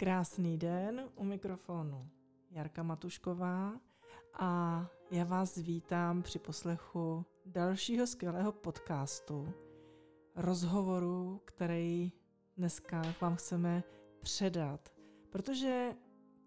Krásný 0.00 0.58
den 0.58 1.08
u 1.16 1.24
mikrofonu 1.24 2.08
Jarka 2.50 2.82
Matušková 2.82 3.72
a 4.34 4.86
já 5.10 5.24
vás 5.24 5.56
vítám 5.56 6.22
při 6.22 6.38
poslechu 6.38 7.26
dalšího 7.46 8.06
skvělého 8.06 8.52
podcastu, 8.52 9.52
rozhovoru, 10.36 11.40
který 11.44 12.12
dneska 12.56 13.02
vám 13.20 13.36
chceme 13.36 13.82
předat, 14.20 14.88
protože 15.30 15.96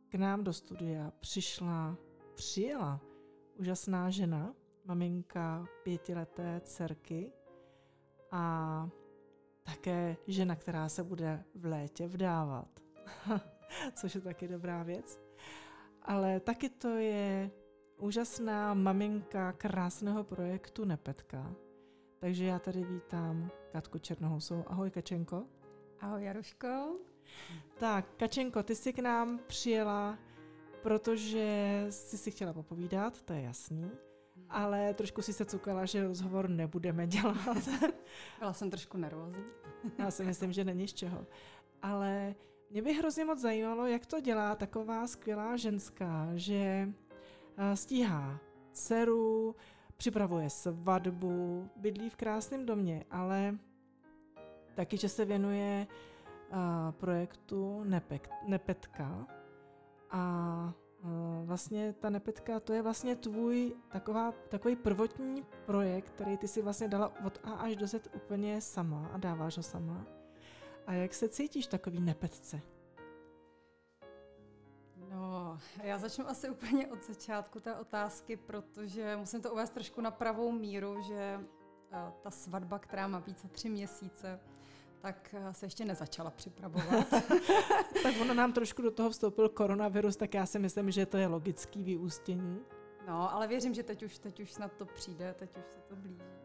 k 0.09 0.15
nám 0.15 0.43
do 0.43 0.53
studia 0.53 1.11
přišla, 1.19 1.97
přijela 2.35 3.01
úžasná 3.59 4.09
žena, 4.09 4.55
maminka 4.85 5.65
pětileté 5.83 6.61
dcerky 6.63 7.31
a 8.31 8.89
také 9.63 10.17
žena, 10.27 10.55
která 10.55 10.89
se 10.89 11.03
bude 11.03 11.43
v 11.55 11.65
létě 11.65 12.07
vdávat. 12.07 12.82
Což 13.95 14.15
je 14.15 14.21
taky 14.21 14.47
dobrá 14.47 14.83
věc. 14.83 15.19
Ale 16.01 16.39
taky 16.39 16.69
to 16.69 16.87
je 16.87 17.51
úžasná 17.97 18.73
maminka 18.73 19.51
krásného 19.51 20.23
projektu 20.23 20.85
Nepetka. 20.85 21.55
Takže 22.19 22.45
já 22.45 22.59
tady 22.59 22.83
vítám 22.83 23.51
Katku 23.71 23.97
Černohousou. 23.97 24.63
Ahoj 24.67 24.91
Kačenko. 24.91 25.45
Ahoj 25.99 26.23
Jaruško. 26.23 26.95
Tak, 27.79 28.05
Kačenko, 28.17 28.63
ty 28.63 28.75
jsi 28.75 28.93
k 28.93 28.99
nám 28.99 29.39
přijela, 29.47 30.17
protože 30.81 31.85
jsi 31.89 32.17
si 32.17 32.31
chtěla 32.31 32.53
popovídat, 32.53 33.21
to 33.21 33.33
je 33.33 33.41
jasný 33.41 33.91
ale 34.49 34.93
trošku 34.93 35.21
si 35.21 35.33
se 35.33 35.45
cukala, 35.45 35.85
že 35.85 36.07
rozhovor 36.07 36.49
nebudeme 36.49 37.07
dělat. 37.07 37.69
Byla 38.39 38.53
jsem 38.53 38.69
trošku 38.69 38.97
nervózní. 38.97 39.43
Já 39.97 40.11
si 40.11 40.23
myslím, 40.23 40.53
že 40.53 40.63
není 40.63 40.87
z 40.87 40.93
čeho. 40.93 41.27
Ale 41.81 42.35
mě 42.73 42.81
by 42.81 42.93
hrozně 42.93 43.25
moc 43.25 43.39
zajímalo, 43.39 43.87
jak 43.87 44.05
to 44.05 44.19
dělá 44.19 44.55
taková 44.55 45.07
skvělá 45.07 45.57
ženská, 45.57 46.29
že 46.33 46.89
eh, 47.57 47.75
stíhá 47.75 48.39
dceru, 48.71 49.55
připravuje 49.97 50.49
svatbu, 50.49 51.69
bydlí 51.75 52.09
v 52.09 52.15
krásném 52.15 52.65
domě, 52.65 53.05
ale 53.11 53.57
taky, 54.75 54.97
že 54.97 55.09
se 55.09 55.25
věnuje 55.25 55.87
uh, 56.51 56.57
projektu 56.91 57.83
Nepek, 57.83 58.29
Nepetka 58.47 59.27
a 60.11 60.73
vlastně 61.43 61.93
ta 61.93 62.09
nepetka, 62.09 62.59
to 62.59 62.73
je 62.73 62.81
vlastně 62.81 63.15
tvůj 63.15 63.73
taková, 63.91 64.31
takový 64.49 64.75
prvotní 64.75 65.45
projekt, 65.65 66.09
který 66.09 66.37
ty 66.37 66.47
si 66.47 66.61
vlastně 66.61 66.87
dala 66.87 67.11
od 67.25 67.39
A 67.43 67.51
až 67.51 67.75
do 67.75 67.87
Z 67.87 68.09
úplně 68.15 68.61
sama 68.61 69.07
a 69.13 69.17
dáváš 69.17 69.57
ho 69.57 69.63
sama. 69.63 70.22
A 70.87 70.93
jak 70.93 71.13
se 71.13 71.29
cítíš 71.29 71.67
takový 71.67 71.99
nepetce? 71.99 72.61
No, 75.09 75.59
já 75.83 75.97
začnu 75.97 76.29
asi 76.29 76.49
úplně 76.49 76.87
od 76.87 77.03
začátku 77.05 77.59
té 77.59 77.75
otázky, 77.75 78.35
protože 78.37 79.15
musím 79.15 79.41
to 79.41 79.53
uvést 79.53 79.69
trošku 79.69 80.01
na 80.01 80.11
pravou 80.11 80.51
míru, 80.51 81.01
že 81.01 81.39
eh, 81.91 82.11
ta 82.21 82.31
svatba, 82.31 82.79
která 82.79 83.07
má 83.07 83.19
více 83.19 83.47
tři 83.47 83.69
měsíce, 83.69 84.39
tak 84.99 85.35
eh, 85.37 85.53
se 85.53 85.65
ještě 85.65 85.85
nezačala 85.85 86.31
připravovat. 86.31 87.09
tak 88.03 88.15
ono 88.21 88.33
nám 88.33 88.53
trošku 88.53 88.81
do 88.81 88.91
toho 88.91 89.09
vstoupil 89.09 89.49
koronavirus, 89.49 90.15
tak 90.15 90.33
já 90.33 90.45
si 90.45 90.59
myslím, 90.59 90.91
že 90.91 91.05
to 91.05 91.17
je 91.17 91.27
logický 91.27 91.83
vyústění. 91.83 92.59
No, 93.07 93.33
ale 93.33 93.47
věřím, 93.47 93.73
že 93.73 93.83
teď 93.83 94.03
už, 94.03 94.19
teď 94.19 94.39
už 94.39 94.53
snad 94.53 94.73
to 94.73 94.85
přijde, 94.85 95.33
teď 95.33 95.57
už 95.57 95.65
se 95.65 95.79
to 95.79 95.95
blíží. 95.95 96.42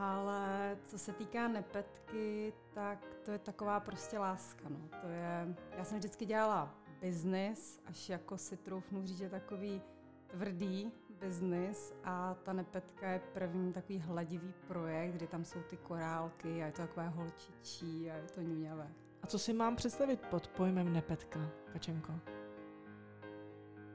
Ale 0.00 0.76
co 0.84 0.98
se 0.98 1.12
týká 1.12 1.48
nepetky, 1.48 2.52
tak 2.74 2.98
to 3.24 3.30
je 3.30 3.38
taková 3.38 3.80
prostě 3.80 4.18
láska. 4.18 4.64
No. 4.68 4.88
To 5.00 5.08
je, 5.08 5.56
já 5.76 5.84
jsem 5.84 5.98
vždycky 5.98 6.26
dělala 6.26 6.74
biznis, 7.00 7.80
až 7.86 8.08
jako 8.08 8.38
si 8.38 8.56
troufnu 8.56 9.06
říct, 9.06 9.18
že 9.18 9.30
takový 9.30 9.82
tvrdý 10.26 10.92
biznis 11.20 11.94
a 12.04 12.34
ta 12.42 12.52
nepetka 12.52 13.10
je 13.10 13.20
první 13.32 13.72
takový 13.72 13.98
hladivý 13.98 14.54
projekt, 14.66 15.14
kdy 15.14 15.26
tam 15.26 15.44
jsou 15.44 15.62
ty 15.62 15.76
korálky 15.76 16.62
a 16.62 16.66
je 16.66 16.72
to 16.72 16.82
takové 16.82 17.08
holčičí 17.08 18.10
a 18.10 18.14
je 18.14 18.28
to 18.34 18.40
ňuňavé. 18.40 18.92
A 19.22 19.26
co 19.26 19.38
si 19.38 19.52
mám 19.52 19.76
představit 19.76 20.20
pod 20.30 20.48
pojmem 20.48 20.92
nepetka, 20.92 21.40
Kačenko? 21.72 22.12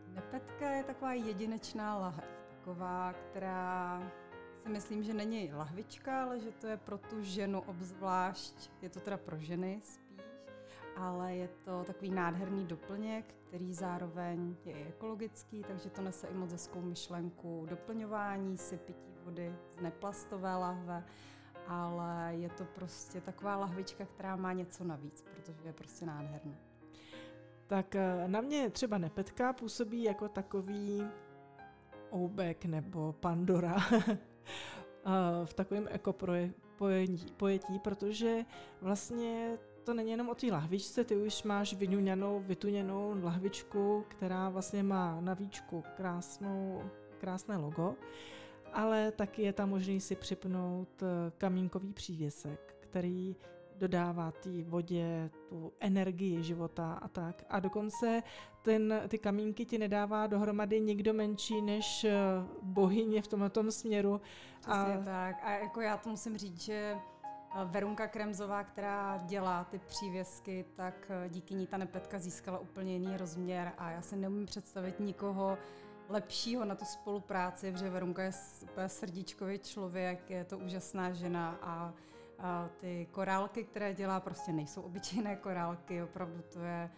Nepetka 0.08 0.70
je 0.70 0.84
taková 0.84 1.14
jedinečná 1.14 1.98
lahev, 1.98 2.46
taková, 2.50 3.14
která 3.14 4.02
si 4.64 4.70
myslím, 4.70 5.04
že 5.04 5.14
není 5.14 5.54
lahvička, 5.54 6.24
ale 6.24 6.40
že 6.40 6.52
to 6.52 6.68
je 6.68 6.78
pro 6.78 6.98
tu 6.98 7.24
ženu 7.24 7.62
obzvlášť, 7.62 8.72
je 8.82 8.90
to 8.90 9.00
teda 9.00 9.18
pro 9.18 9.38
ženy 9.40 9.82
ale 10.96 11.36
je 11.36 11.50
to 11.66 11.84
takový 11.84 12.12
nádherný 12.12 12.66
doplněk, 12.66 13.36
který 13.48 13.74
zároveň 13.74 14.56
je 14.66 14.74
i 14.74 14.88
ekologický, 14.88 15.64
takže 15.68 15.90
to 15.90 16.02
nese 16.02 16.28
i 16.28 16.34
moc 16.34 16.52
hezkou 16.52 16.82
myšlenku 16.82 17.66
doplňování 17.70 18.58
si 18.58 18.78
pití 18.78 19.14
vody 19.24 19.56
z 19.70 19.82
neplastové 19.82 20.56
lahve, 20.56 21.04
ale 21.68 22.36
je 22.36 22.50
to 22.50 22.66
prostě 22.66 23.22
taková 23.22 23.56
lahvička, 23.56 24.06
která 24.06 24.36
má 24.36 24.54
něco 24.54 24.84
navíc, 24.84 25.22
protože 25.22 25.68
je 25.68 25.74
prostě 25.74 26.06
nádherná. 26.06 26.56
Tak 27.68 27.96
eh, 27.96 28.28
na 28.28 28.42
mě 28.42 28.70
třeba 28.70 28.98
nepetka 28.98 29.54
působí 29.54 30.04
jako 30.04 30.30
takový 30.30 31.08
oubek 32.12 32.66
nebo 32.66 33.14
Pandora 33.14 33.76
v 35.46 35.54
takovém 35.54 35.88
ekopojetí, 35.92 37.80
protože 37.82 38.46
vlastně 38.82 39.58
to 39.84 39.94
není 39.94 40.12
jenom 40.12 40.30
o 40.30 40.36
té 40.36 40.48
lahvičce, 40.48 41.04
ty 41.04 41.16
už 41.16 41.44
máš 41.44 41.74
vyňuňanou, 41.74 42.40
vytuněnou 42.40 43.16
lahvičku, 43.24 44.06
která 44.08 44.50
vlastně 44.50 44.84
má 44.84 45.22
na 45.22 45.34
víčku 45.34 45.84
krásnou, 45.98 46.84
krásné 47.18 47.58
logo, 47.58 47.96
ale 48.74 49.12
taky 49.12 49.42
je 49.42 49.54
tam 49.54 49.70
možný 49.70 50.02
si 50.02 50.16
připnout 50.16 51.04
eh, 51.04 51.32
kamínkový 51.38 51.94
přívěsek, 51.94 52.76
který 52.80 53.36
dodává 53.82 54.32
té 54.32 54.64
vodě 54.64 55.30
tu 55.50 55.74
energii 55.80 56.44
života 56.44 56.94
a 57.02 57.08
tak. 57.08 57.44
A 57.50 57.60
dokonce 57.60 58.24
ten, 58.62 59.02
ty 59.08 59.18
kamínky 59.18 59.66
ti 59.66 59.78
nedává 59.78 60.28
dohromady 60.28 60.82
nikdo 60.82 61.14
menší 61.14 61.62
než 61.62 62.04
eh, 62.04 62.14
bohyně 62.62 63.22
v 63.22 63.28
tomto 63.28 63.72
směru. 63.72 64.22
Přesně 64.60 64.98
a... 64.98 65.04
tak. 65.06 65.36
A 65.44 65.52
jako 65.52 65.82
já 65.82 65.98
to 65.98 66.10
musím 66.10 66.38
říct, 66.38 66.62
že 66.62 66.96
Verunka 67.66 68.08
Kremzová, 68.08 68.64
která 68.64 69.18
dělá 69.26 69.64
ty 69.64 69.80
přívěsky, 69.80 70.66
tak 70.76 70.96
eh, 71.10 71.30
díky 71.30 71.54
ní 71.54 71.68
ta 71.68 71.78
nepetka 71.78 72.20
získala 72.20 72.60
úplně 72.60 72.94
jiný 72.94 73.18
rozměr 73.18 73.72
a 73.78 73.92
já 73.92 74.02
si 74.02 74.16
neumím 74.16 74.46
představit 74.46 75.00
nikoho 75.00 75.58
lepšího 76.10 76.66
na 76.66 76.76
tu 76.76 76.86
spolupráci, 76.86 77.72
protože 77.72 77.90
Verunka 77.90 78.24
je 78.24 78.32
úplně 78.64 78.90
srdíčkový 78.90 79.60
člověk, 79.60 80.30
je 80.30 80.46
to 80.46 80.58
úžasná 80.58 81.12
žena 81.12 81.58
a, 81.62 81.94
a 82.42 82.70
ty 82.80 83.08
korálky, 83.12 83.64
které 83.64 83.94
dělá, 83.94 84.20
prostě 84.20 84.52
nejsou 84.52 84.82
obyčejné 84.82 85.36
korálky, 85.36 86.04
opravdu 86.04 86.42
to 86.54 86.60
je 86.60 86.90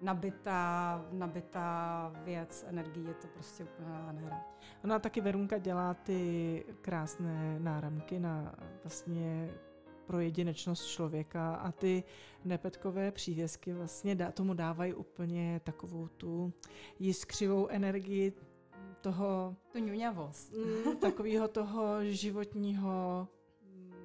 nabitá, 0.00 1.04
nabitá 1.12 2.12
věc, 2.24 2.64
energie, 2.68 3.08
je 3.08 3.14
to 3.14 3.26
prostě 3.26 3.64
úplně 3.64 3.88
nádhera. 3.88 4.44
Ona 4.84 4.98
taky 4.98 5.20
Verunka 5.20 5.58
dělá 5.58 5.94
ty 5.94 6.64
krásné 6.80 7.58
náramky 7.60 8.18
na 8.18 8.54
vlastně 8.84 9.50
pro 10.06 10.20
jedinečnost 10.20 10.86
člověka 10.86 11.54
a 11.54 11.72
ty 11.72 12.04
nepetkové 12.44 13.12
přívěsky 13.12 13.72
vlastně 13.72 14.14
dá, 14.14 14.32
tomu 14.32 14.54
dávají 14.54 14.94
úplně 14.94 15.60
takovou 15.64 16.08
tu 16.08 16.52
jiskřivou 16.98 17.68
energii 17.68 18.32
toho... 19.00 19.56
Tu 19.72 19.78
ňuňavost. 19.78 20.52
Mm, 20.52 20.96
takového 20.96 21.48
toho 21.48 22.04
životního, 22.04 23.28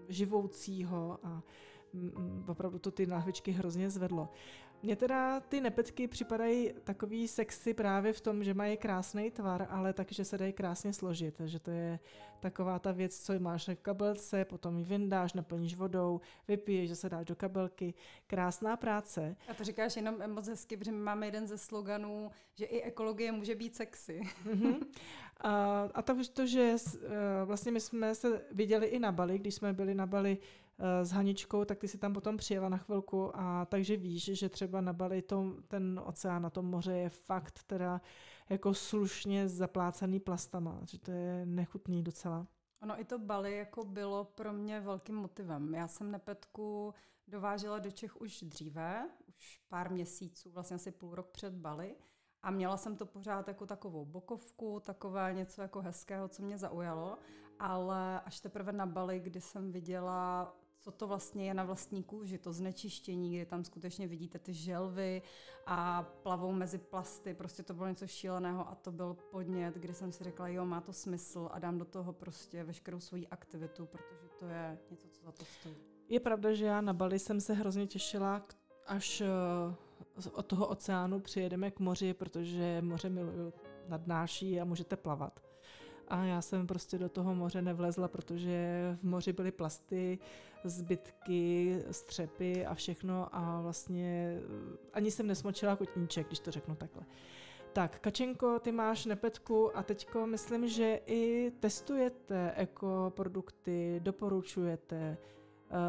živoucího 0.10 1.20
a 1.24 1.44
mm, 1.94 2.12
mm, 2.18 2.44
opravdu 2.48 2.80
to 2.80 2.92
ty 2.92 3.06
náhvičky 3.06 3.52
hrozně 3.52 3.90
zvedlo. 3.90 4.30
Mně 4.84 4.96
teda 4.96 5.40
ty 5.40 5.62
nepetky 5.62 6.08
připadají 6.08 6.72
takový 6.84 7.28
sexy 7.28 7.74
právě 7.74 8.14
v 8.14 8.22
tom, 8.22 8.44
že 8.44 8.54
mají 8.54 8.78
krásný 8.78 9.32
tvar, 9.32 9.68
ale 9.70 9.94
takže 9.94 10.26
se 10.26 10.38
dají 10.38 10.54
krásně 10.54 10.94
složit. 10.94 11.42
že 11.46 11.60
to 11.60 11.72
je 11.72 12.00
taková 12.40 12.80
ta 12.80 12.92
věc, 12.92 13.20
co 13.20 13.40
máš 13.40 13.68
na 13.68 13.76
kabelce, 13.76 14.46
potom 14.46 14.78
ji 14.78 14.84
vyndáš, 14.84 15.34
naplníš 15.34 15.76
vodou, 15.76 16.22
vypiješ, 16.48 16.90
že 16.90 16.96
se 16.96 17.10
dáš 17.10 17.26
do 17.26 17.36
kabelky. 17.36 17.94
Krásná 18.28 18.78
práce. 18.78 19.36
A 19.48 19.54
to 19.54 19.64
říkáš 19.64 19.96
jenom 19.96 20.34
moc 20.34 20.48
hezky, 20.48 20.78
protože 20.78 20.92
my 20.92 20.98
máme 20.98 21.28
jeden 21.28 21.48
ze 21.48 21.58
sloganů, 21.58 22.32
že 22.56 22.66
i 22.66 22.82
ekologie 22.82 23.32
může 23.32 23.56
být 23.56 23.76
sexy. 23.76 24.22
Mm-hmm. 24.46 24.86
A, 25.42 25.82
a 25.94 26.02
to, 26.02 26.16
to, 26.34 26.46
že 26.46 26.76
eh, 26.76 27.46
vlastně 27.46 27.72
my 27.72 27.80
jsme 27.80 28.16
se 28.16 28.42
viděli 28.52 28.88
i 28.88 29.00
na 29.00 29.12
Bali, 29.12 29.40
když 29.40 29.56
jsme 29.56 29.74
byli 29.74 29.96
na 29.96 30.06
Bali 30.06 30.38
eh, 30.80 31.06
s 31.06 31.12
Haničkou, 31.12 31.66
tak 31.66 31.78
ty 31.78 31.88
si 31.88 31.98
tam 31.98 32.14
potom 32.14 32.38
přijela 32.38 32.70
na 32.70 32.78
chvilku 32.78 33.32
a 33.34 33.66
takže 33.66 33.98
víš, 33.98 34.24
že 34.24 34.50
třeba 34.50 34.82
na 34.82 34.94
Bali 34.94 35.22
to, 35.22 35.54
ten 35.68 36.02
oceán 36.06 36.42
na 36.42 36.50
tom 36.50 36.66
moře 36.66 36.94
je 36.94 37.10
fakt 37.10 37.64
teda 37.64 38.02
jako 38.50 38.74
slušně 38.74 39.48
zaplácaný 39.48 40.20
plastama, 40.20 40.80
že 40.84 41.00
to 41.00 41.12
je 41.12 41.46
nechutný 41.46 42.04
docela. 42.04 42.48
Ono 42.82 43.00
i 43.00 43.06
to 43.06 43.20
Bali 43.20 43.58
jako 43.58 43.86
bylo 43.86 44.24
pro 44.24 44.54
mě 44.54 44.80
velkým 44.80 45.16
motivem. 45.16 45.74
Já 45.74 45.88
jsem 45.88 46.12
Nepetku 46.12 46.94
dovážela 47.28 47.80
do 47.80 47.92
Čech 47.92 48.22
už 48.22 48.42
dříve, 48.42 49.10
už 49.28 49.60
pár 49.68 49.92
měsíců, 49.92 50.52
vlastně 50.52 50.76
asi 50.76 50.92
půl 50.92 51.16
rok 51.16 51.28
před 51.28 51.54
Bali. 51.54 51.96
A 52.46 52.52
měla 52.52 52.78
jsem 52.78 52.96
to 52.96 53.06
pořád 53.06 53.48
jako 53.48 53.66
takovou 53.66 54.06
bokovku, 54.06 54.80
takové 54.80 55.34
něco 55.34 55.62
jako 55.62 55.82
hezkého, 55.82 56.28
co 56.28 56.44
mě 56.44 56.58
zaujalo. 56.58 57.18
Ale 57.60 58.22
až 58.22 58.40
teprve 58.40 58.72
na 58.72 58.86
Bali, 58.86 59.20
kdy 59.20 59.42
jsem 59.42 59.72
viděla 59.72 60.56
co 60.86 60.92
to 60.92 61.08
vlastně 61.08 61.46
je 61.46 61.54
na 61.54 61.64
vlastní 61.64 62.04
kůži, 62.04 62.38
to 62.38 62.54
znečištění, 62.54 63.36
kdy 63.36 63.46
tam 63.46 63.64
skutečně 63.64 64.08
vidíte 64.08 64.40
ty 64.40 64.54
želvy 64.54 65.22
a 65.66 66.04
plavou 66.04 66.52
mezi 66.52 66.78
plasty, 66.78 67.34
prostě 67.34 67.64
to 67.64 67.74
bylo 67.74 67.88
něco 67.88 68.08
šíleného 68.08 68.70
a 68.70 68.76
to 68.76 68.92
byl 68.92 69.14
podnět, 69.14 69.76
kdy 69.76 69.94
jsem 69.94 70.12
si 70.12 70.24
řekla, 70.24 70.48
jo, 70.48 70.66
má 70.66 70.82
to 70.82 70.94
smysl 70.94 71.50
a 71.52 71.60
dám 71.60 71.78
do 71.78 71.86
toho 71.86 72.14
prostě 72.14 72.64
veškerou 72.64 73.00
svoji 73.00 73.28
aktivitu, 73.28 73.86
protože 73.86 74.30
to 74.40 74.46
je 74.46 74.78
něco, 74.92 75.08
co 75.08 75.24
za 75.24 75.32
to 75.32 75.46
stojí. 75.46 75.76
Je 76.10 76.20
pravda, 76.20 76.54
že 76.54 76.66
já 76.66 76.82
na 76.82 76.94
Bali 76.94 77.20
jsem 77.20 77.42
se 77.42 77.54
hrozně 77.54 77.88
těšila, 77.88 78.46
až 78.88 79.22
eh, 79.22 79.28
od 80.32 80.46
toho 80.46 80.68
oceánu 80.68 81.20
přijedeme 81.20 81.72
k 81.72 81.80
moři, 81.80 82.14
protože 82.14 82.82
moře 82.82 83.10
miluju, 83.10 83.54
nadnáší 83.88 84.62
a 84.62 84.66
můžete 84.66 84.96
plavat. 84.96 85.40
A 86.08 86.24
já 86.24 86.42
jsem 86.42 86.68
prostě 86.68 86.98
do 86.98 87.10
toho 87.10 87.36
moře 87.36 87.62
nevlezla, 87.62 88.08
protože 88.08 88.98
v 89.02 89.04
moři 89.04 89.34
byly 89.34 89.52
plasty, 89.52 90.20
zbytky, 90.64 91.76
střepy 91.92 92.66
a 92.66 92.74
všechno 92.74 93.28
a 93.36 93.62
vlastně 93.62 94.38
eh, 94.38 94.78
ani 94.94 95.12
jsem 95.12 95.28
nesmočila 95.28 95.76
kotníček, 95.76 96.28
když 96.28 96.40
to 96.40 96.52
řeknu 96.52 96.76
takhle. 96.76 97.04
Tak, 97.74 98.00
Kačenko, 98.00 98.60
ty 98.60 98.72
máš 98.72 99.06
nepetku 99.06 99.78
a 99.78 99.84
teďko 99.84 100.28
myslím, 100.28 100.68
že 100.68 101.02
i 101.06 101.52
testujete 101.60 102.54
ekoprodukty, 102.56 104.00
doporučujete, 104.04 105.18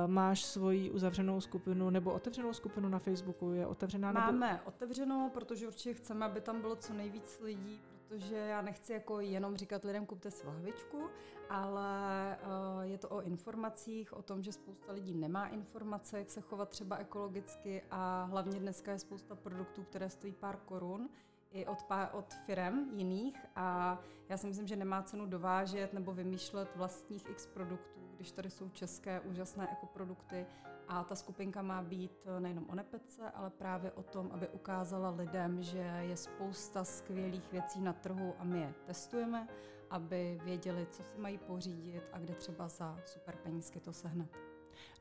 máš 0.06 0.44
svoji 0.44 0.90
uzavřenou 0.90 1.40
skupinu 1.40 1.90
nebo 1.90 2.12
otevřenou 2.12 2.52
skupinu 2.52 2.88
na 2.88 2.99
Facebooku? 2.99 3.52
Je 3.52 3.67
otevřená? 3.67 4.12
Nebo... 4.12 4.26
Máme 4.26 4.61
otevřenou, 4.64 5.31
protože 5.31 5.67
určitě 5.67 5.94
chceme, 5.94 6.26
aby 6.26 6.40
tam 6.40 6.61
bylo 6.61 6.76
co 6.76 6.94
nejvíc 6.94 7.40
lidí, 7.43 7.81
protože 8.08 8.37
já 8.37 8.62
nechci 8.62 8.93
jako 8.93 9.20
jenom 9.20 9.56
říkat 9.56 9.84
lidem 9.84 10.06
kupte 10.06 10.31
si 10.31 10.46
lahvičku, 10.46 11.08
ale 11.50 12.38
uh, 12.76 12.82
je 12.82 12.99
to 12.99 13.08
o 13.08 13.23
informacích, 13.23 14.12
o 14.12 14.23
tom, 14.23 14.43
že 14.43 14.52
spousta 14.52 14.93
lidí 14.93 15.14
nemá 15.14 15.46
informace, 15.46 16.19
jak 16.19 16.31
se 16.31 16.40
chovat 16.40 16.69
třeba 16.69 16.96
ekologicky 16.96 17.82
a 17.90 18.25
hlavně 18.25 18.61
dneska 18.61 18.93
je 18.93 18.99
spousta 18.99 19.34
produktů, 19.34 19.82
které 19.82 20.11
stojí 20.11 20.32
pár 20.32 20.56
korun 20.56 21.08
i 21.52 21.67
od, 21.67 21.78
od 22.12 22.34
firem 22.34 22.90
jiných 22.93 23.46
a 23.56 23.99
já 24.28 24.37
si 24.37 24.46
myslím, 24.46 24.67
že 24.67 24.76
nemá 24.76 25.02
cenu 25.02 25.26
dovážet 25.26 25.93
nebo 25.93 26.12
vymýšlet 26.12 26.76
vlastních 26.76 27.31
x 27.31 27.46
produktů, 27.46 27.95
když 28.16 28.32
tady 28.32 28.50
jsou 28.50 28.68
české 28.68 29.20
úžasné 29.20 29.72
ekoprodukty 29.72 30.46
a 30.88 31.04
ta 31.04 31.14
skupinka 31.14 31.62
má 31.62 31.82
být 31.82 32.26
eh, 32.26 32.40
nejenom 32.40 32.66
o 32.68 32.74
nepece, 32.74 33.30
ale 33.30 33.50
právě 33.50 33.92
o 33.92 34.02
tom, 34.02 34.30
aby 34.32 34.48
ukázala 34.48 35.10
lidem, 35.10 35.62
že 35.62 35.78
je 36.00 36.16
spousta 36.16 36.84
skvělých 36.84 37.52
věcí 37.52 37.80
na 37.80 37.92
trhu 37.92 38.34
a 38.38 38.44
my 38.44 38.60
je 38.60 38.74
testujeme, 38.86 39.48
aby 39.90 40.40
věděli, 40.44 40.86
co 40.90 41.02
si 41.02 41.18
mají 41.18 41.38
pořídit 41.38 42.02
a 42.12 42.18
kde 42.18 42.34
třeba 42.34 42.68
za 42.68 42.98
super 43.04 43.36
penízky 43.36 43.80
to 43.80 43.92
sehnat. 43.92 44.28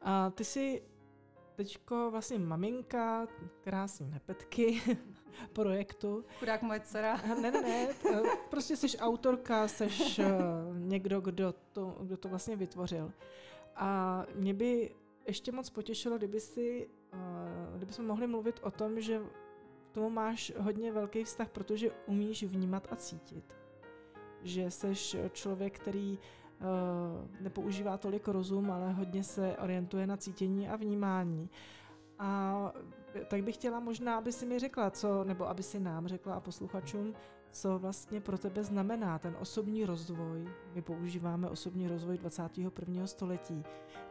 A 0.01 0.29
ty 0.29 0.45
si 0.45 0.83
teďko 1.55 2.11
vlastně 2.11 2.39
maminka, 2.39 3.27
krásný 3.61 4.09
nepetky, 4.09 4.81
projektu. 5.53 6.25
Chudák 6.39 6.61
moje 6.61 6.79
dcera. 6.79 7.21
Ne, 7.41 7.51
ne, 7.51 7.61
ne, 7.61 7.87
prostě 8.49 8.77
jsi 8.77 8.97
autorka, 8.97 9.67
jsi 9.67 9.87
eh, 10.19 10.25
někdo, 10.73 11.21
kdo 11.21 11.53
to, 11.71 11.97
kdo 12.01 12.17
to 12.17 12.29
vlastně 12.29 12.55
vytvořil. 12.55 13.11
A 13.75 14.23
mě 14.35 14.53
by 14.53 14.95
ještě 15.27 15.51
moc 15.51 15.69
potěšilo, 15.69 16.17
kdyby 16.17 16.39
si, 16.39 16.89
eh, 17.13 17.17
kdyby 17.77 17.93
jsme 17.93 18.05
mohli 18.05 18.27
mluvit 18.27 18.59
o 18.63 18.71
tom, 18.71 19.01
že 19.01 19.21
k 19.91 19.93
tomu 19.93 20.09
máš 20.09 20.53
hodně 20.57 20.91
velký 20.91 21.23
vztah, 21.23 21.49
protože 21.49 21.91
umíš 22.05 22.43
vnímat 22.43 22.87
a 22.91 22.95
cítit. 22.95 23.55
Že 24.43 24.71
jsi 24.71 24.87
člověk, 25.31 25.79
který 25.79 26.17
uh, 26.17 26.44
nepoužívá 27.41 27.97
tolik 27.97 28.27
rozum, 28.27 28.71
ale 28.71 28.93
hodně 28.93 29.23
se 29.23 29.57
orientuje 29.57 30.07
na 30.07 30.17
cítění 30.17 30.69
a 30.69 30.75
vnímání. 30.75 31.49
A 32.19 32.71
tak 33.27 33.43
bych 33.43 33.55
chtěla 33.55 33.79
možná, 33.79 34.17
aby 34.17 34.31
si 34.31 34.45
mi 34.45 34.59
řekla, 34.59 34.91
co, 34.91 35.23
nebo 35.23 35.49
aby 35.49 35.63
si 35.63 35.79
nám 35.79 36.07
řekla 36.07 36.35
a 36.35 36.39
posluchačům, 36.39 37.13
co 37.51 37.79
vlastně 37.79 38.21
pro 38.21 38.37
tebe 38.37 38.63
znamená 38.63 39.19
ten 39.19 39.35
osobní 39.39 39.85
rozvoj. 39.85 40.49
My 40.73 40.81
používáme 40.81 41.49
osobní 41.49 41.87
rozvoj 41.87 42.17
21. 42.17 43.07
století. 43.07 43.63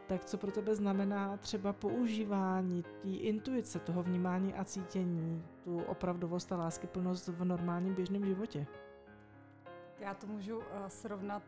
Tak 0.07 0.25
co 0.25 0.37
pro 0.37 0.51
tebe 0.51 0.75
znamená 0.75 1.37
třeba 1.37 1.73
používání 1.73 2.83
té 2.83 3.09
intuice, 3.09 3.79
toho 3.79 4.03
vnímání 4.03 4.53
a 4.53 4.63
cítění, 4.63 5.43
tu 5.63 5.79
opravdovost 5.79 6.51
a 6.51 6.57
láskyplnost 6.57 7.27
v 7.27 7.45
normálním 7.45 7.93
běžném 7.93 8.25
životě? 8.25 8.67
Já 9.99 10.13
to 10.13 10.27
můžu 10.27 10.57
uh, 10.57 10.63
srovnat 10.87 11.43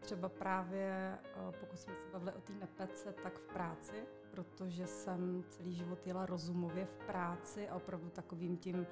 třeba 0.00 0.28
právě, 0.28 1.18
uh, 1.36 1.54
pokud 1.60 1.78
jsme 1.78 1.94
se 1.94 2.06
bavili 2.12 2.32
o 2.32 2.40
té 2.40 2.52
nepece, 2.52 3.12
tak 3.22 3.38
v 3.38 3.46
práci 3.46 4.06
protože 4.34 4.86
jsem 4.86 5.44
celý 5.48 5.74
život 5.74 6.06
jela 6.06 6.26
rozumově 6.26 6.84
v 6.84 6.96
práci 6.96 7.68
a 7.68 7.76
opravdu 7.76 8.10
takovým 8.10 8.56
tím 8.56 8.86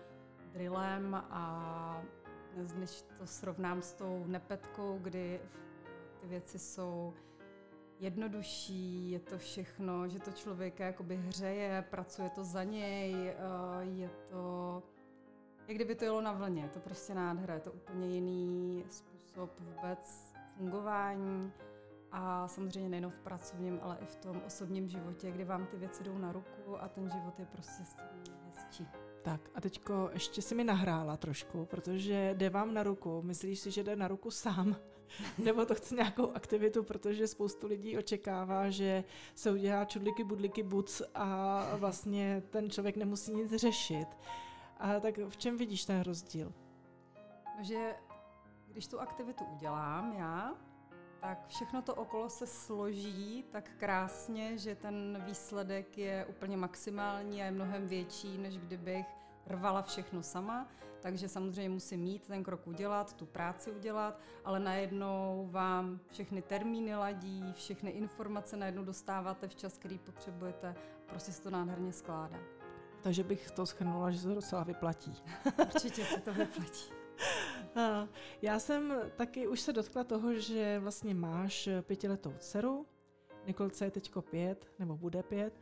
drillem 0.53 1.15
a 1.15 2.03
než 2.77 3.05
to 3.19 3.27
srovnám 3.27 3.83
s 3.83 3.93
tou 3.93 4.25
nepetkou, 4.27 4.99
kdy 4.99 5.41
ty 6.21 6.27
věci 6.27 6.59
jsou 6.59 7.15
jednodušší, 7.99 9.11
je 9.11 9.21
to 9.21 9.38
všechno, 9.38 10.09
že 10.09 10.19
to 10.19 10.33
člověka 10.33 10.85
jakoby 10.85 11.17
hřeje, 11.17 11.85
pracuje 11.91 12.31
to 12.31 12.45
za 12.45 12.65
něj, 12.65 13.29
eh, 13.29 13.35
je 13.81 14.11
to, 14.31 14.83
jak 15.69 15.77
kdyby 15.77 15.95
to 15.95 16.05
jelo 16.05 16.21
na 16.21 16.33
vlně, 16.33 16.62
je 16.62 16.69
to 16.69 16.81
prostě 16.81 17.15
nádhera, 17.15 17.55
je 17.55 17.61
to 17.61 17.73
úplně 17.73 18.09
jiný 18.09 18.85
způsob 18.88 19.61
vůbec 19.61 20.31
fungování 20.56 21.52
a 22.12 22.49
samozřejmě 22.49 22.88
nejen 22.88 23.10
v 23.10 23.19
pracovním, 23.19 23.78
ale 23.82 23.99
i 24.00 24.06
v 24.06 24.16
tom 24.16 24.43
osobním 24.46 24.88
životě, 24.88 25.31
kdy 25.31 25.44
vám 25.44 25.66
ty 25.66 25.76
věci 25.76 26.04
jdou 26.04 26.19
na 26.19 26.32
ruku 26.32 26.82
a 26.82 26.88
ten 26.88 27.10
život 27.10 27.38
je 27.38 27.46
prostě 27.46 27.84
s 27.84 27.94
tím 27.94 28.34
hezčí. 28.46 28.87
Tak 29.22 29.50
a 29.54 29.60
teďko 29.60 30.10
ještě 30.12 30.43
si 30.43 30.54
mi 30.54 30.64
nahrála 30.64 31.16
trošku, 31.16 31.64
protože 31.64 32.34
jde 32.34 32.50
vám 32.50 32.75
na 32.75 32.82
ruku. 32.82 33.22
Myslíš 33.22 33.60
si, 33.60 33.70
že 33.70 33.82
jde 33.82 33.96
na 33.96 34.08
ruku 34.08 34.31
sám? 34.31 34.76
Nebo 35.44 35.64
to 35.64 35.75
chce 35.75 35.94
nějakou 35.94 36.32
aktivitu, 36.32 36.82
protože 36.82 37.26
spoustu 37.26 37.66
lidí 37.66 37.99
očekává, 37.99 38.70
že 38.70 39.04
se 39.34 39.50
udělá 39.50 39.84
čudliky, 39.84 40.25
budliky, 40.25 40.62
buc 40.62 41.02
a 41.14 41.66
vlastně 41.76 42.43
ten 42.50 42.70
člověk 42.70 42.96
nemusí 42.96 43.35
nic 43.35 43.54
řešit. 43.54 44.06
A 44.78 45.00
tak 45.00 45.18
v 45.28 45.37
čem 45.37 45.56
vidíš 45.56 45.85
ten 45.85 46.00
rozdíl? 46.00 46.52
No, 47.59 47.64
že 47.64 47.94
když 48.73 48.87
tu 48.87 49.00
aktivitu 49.00 49.45
udělám 49.45 50.12
já, 50.12 50.55
tak 51.21 51.47
všechno 51.49 51.83
to 51.83 51.95
okolo 51.95 52.29
se 52.29 52.47
složí 52.47 53.45
tak 53.50 53.71
krásně, 53.76 54.59
že 54.59 54.75
ten 54.75 55.23
výsledek 55.26 55.99
je 55.99 56.26
úplně 56.29 56.57
maximální 56.57 57.43
a 57.43 57.45
je 57.45 57.50
mnohem 57.50 57.87
větší, 57.87 58.38
než 58.38 58.59
kdybych 58.59 59.07
rvala 59.47 59.83
všechno 59.83 60.23
sama, 60.23 60.69
takže 61.00 61.29
samozřejmě 61.29 61.69
musím 61.69 62.00
mít 62.00 62.26
ten 62.26 62.45
krok 62.45 62.67
udělat, 62.67 63.12
tu 63.12 63.26
práci 63.26 63.71
udělat, 63.73 64.21
ale 64.45 64.61
najednou 64.61 65.49
vám 65.50 66.00
všechny 66.11 66.43
termíny 66.43 66.97
ladí, 66.97 67.52
všechny 67.52 67.91
informace 67.91 68.57
najednou 68.57 68.85
dostáváte 68.85 69.49
v 69.49 69.55
čas, 69.55 69.79
který 69.79 69.99
potřebujete, 69.99 70.75
prostě 71.07 71.33
se 71.33 71.43
to 71.43 71.50
nádherně 71.50 71.93
skládá. 71.93 72.38
Takže 73.02 73.25
bych 73.25 73.50
to 73.50 73.67
schrnula, 73.67 74.11
že 74.11 74.19
se 74.19 74.29
to 74.29 74.35
docela 74.35 74.64
vyplatí. 74.64 75.23
Určitě 75.59 76.05
se 76.05 76.21
to 76.21 76.33
vyplatí. 76.33 76.93
Já 78.43 78.59
jsem 78.59 78.95
taky 79.17 79.49
už 79.49 79.61
se 79.61 79.73
dotkla 79.73 80.05
toho, 80.05 80.35
že 80.35 80.79
vlastně 80.79 81.14
máš 81.14 81.69
pětiletou 81.83 82.33
dceru, 82.38 82.87
Nikolce 83.47 83.85
je 83.85 83.91
teďko 83.91 84.23
pět, 84.23 84.67
nebo 84.79 84.97
bude 84.97 85.23
pět. 85.23 85.61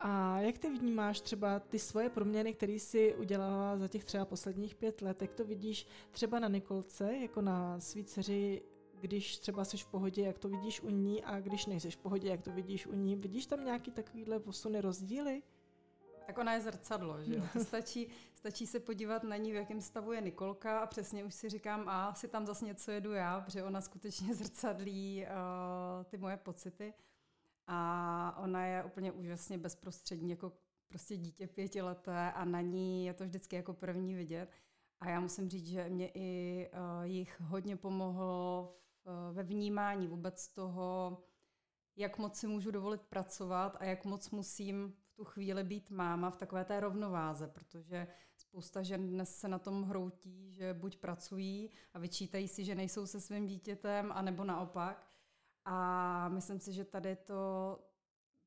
A 0.00 0.40
jak 0.40 0.58
ty 0.58 0.70
vnímáš 0.70 1.20
třeba 1.20 1.60
ty 1.60 1.78
svoje 1.78 2.10
proměny, 2.10 2.54
které 2.54 2.72
jsi 2.72 3.14
udělala 3.14 3.78
za 3.78 3.88
těch 3.88 4.04
třeba 4.04 4.24
posledních 4.24 4.74
pět 4.74 5.02
let? 5.02 5.22
Jak 5.22 5.32
to 5.32 5.44
vidíš 5.44 5.86
třeba 6.10 6.38
na 6.38 6.48
Nikolce, 6.48 7.16
jako 7.16 7.40
na 7.40 7.80
svý 7.80 8.04
dceři, 8.04 8.62
když 9.00 9.38
třeba 9.38 9.64
jsi 9.64 9.76
v 9.76 9.86
pohodě, 9.86 10.22
jak 10.22 10.38
to 10.38 10.48
vidíš 10.48 10.80
u 10.80 10.90
ní 10.90 11.24
a 11.24 11.40
když 11.40 11.66
nejsi 11.66 11.90
v 11.90 11.96
pohodě, 11.96 12.28
jak 12.28 12.42
to 12.42 12.52
vidíš 12.52 12.86
u 12.86 12.94
ní? 12.94 13.16
Vidíš 13.16 13.46
tam 13.46 13.64
nějaký 13.64 13.90
takovýhle 13.90 14.40
posuny, 14.40 14.80
rozdíly? 14.80 15.42
Tak 16.30 16.38
ona 16.38 16.54
je 16.54 16.60
zrcadlo, 16.60 17.22
že 17.24 17.34
jo? 17.34 17.42
Stačí, 17.62 18.08
stačí 18.34 18.66
se 18.66 18.80
podívat 18.80 19.22
na 19.22 19.36
ní, 19.36 19.52
v 19.52 19.54
jakém 19.54 19.80
stavu 19.80 20.12
je 20.12 20.20
Nikolka 20.20 20.80
a 20.80 20.86
přesně 20.86 21.24
už 21.24 21.34
si 21.34 21.48
říkám, 21.48 21.88
a 21.88 22.14
si 22.14 22.28
tam 22.28 22.46
zase 22.46 22.64
něco 22.64 22.90
jedu 22.90 23.12
já, 23.12 23.40
protože 23.40 23.64
ona 23.64 23.80
skutečně 23.80 24.34
zrcadlí 24.40 25.26
uh, 25.26 26.04
ty 26.04 26.18
moje 26.18 26.36
pocity. 26.36 26.94
A 27.66 28.38
ona 28.42 28.66
je 28.66 28.84
úplně 28.84 29.12
úžasně 29.12 29.58
bezprostřední, 29.58 30.30
jako 30.30 30.52
prostě 30.88 31.16
dítě 31.16 31.46
pětileté 31.46 32.32
a 32.32 32.44
na 32.44 32.60
ní 32.60 33.06
je 33.06 33.14
to 33.14 33.24
vždycky 33.24 33.56
jako 33.56 33.74
první 33.74 34.14
vidět. 34.14 34.50
A 35.00 35.08
já 35.08 35.20
musím 35.20 35.48
říct, 35.50 35.66
že 35.66 35.88
mě 35.88 36.10
i 36.14 36.70
uh, 36.72 37.04
jich 37.04 37.40
hodně 37.40 37.76
pomohlo 37.76 38.74
v, 39.04 39.06
uh, 39.06 39.36
ve 39.36 39.42
vnímání 39.42 40.06
vůbec 40.06 40.48
toho, 40.48 41.18
jak 41.96 42.18
moc 42.18 42.36
si 42.36 42.46
můžu 42.46 42.70
dovolit 42.70 43.02
pracovat 43.02 43.76
a 43.80 43.84
jak 43.84 44.04
moc 44.04 44.30
musím 44.30 44.94
tu 45.20 45.24
chvíli 45.24 45.64
být 45.64 45.90
máma 45.90 46.30
v 46.30 46.36
takové 46.36 46.64
té 46.64 46.80
rovnováze, 46.80 47.48
protože 47.48 48.06
spousta 48.36 48.82
žen 48.82 49.08
dnes 49.08 49.36
se 49.36 49.48
na 49.48 49.58
tom 49.58 49.82
hroutí, 49.82 50.52
že 50.52 50.74
buď 50.74 50.96
pracují 50.96 51.70
a 51.94 51.98
vyčítají 51.98 52.48
si, 52.48 52.64
že 52.64 52.74
nejsou 52.74 53.06
se 53.06 53.20
svým 53.20 53.46
dítětem, 53.46 54.12
anebo 54.12 54.44
naopak. 54.44 55.06
A 55.64 56.28
myslím 56.28 56.60
si, 56.60 56.72
že 56.72 56.84
tady 56.84 57.16
to 57.16 57.78